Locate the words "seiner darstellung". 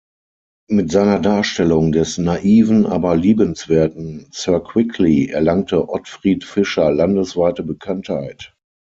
0.89-1.91